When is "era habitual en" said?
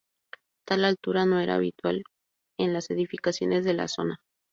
1.39-2.73